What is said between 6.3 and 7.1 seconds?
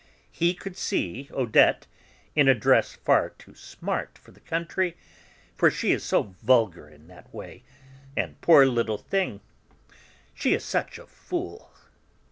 vulgar in